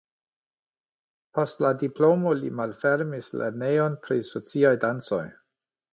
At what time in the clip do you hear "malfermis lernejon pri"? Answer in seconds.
2.61-4.21